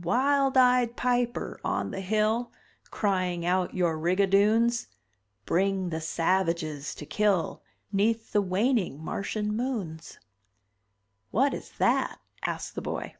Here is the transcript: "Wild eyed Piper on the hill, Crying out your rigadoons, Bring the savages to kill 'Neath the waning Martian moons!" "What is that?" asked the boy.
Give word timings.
"Wild 0.00 0.56
eyed 0.56 0.94
Piper 0.94 1.60
on 1.64 1.90
the 1.90 2.00
hill, 2.00 2.52
Crying 2.92 3.44
out 3.44 3.74
your 3.74 3.98
rigadoons, 3.98 4.86
Bring 5.46 5.88
the 5.88 6.00
savages 6.00 6.94
to 6.94 7.04
kill 7.04 7.60
'Neath 7.90 8.30
the 8.30 8.40
waning 8.40 9.02
Martian 9.02 9.52
moons!" 9.56 10.20
"What 11.32 11.52
is 11.52 11.72
that?" 11.78 12.20
asked 12.44 12.76
the 12.76 12.80
boy. 12.82 13.16